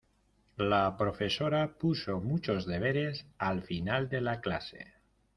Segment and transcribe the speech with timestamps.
[0.69, 4.95] La profesora puso muchos deberes al final de la clase.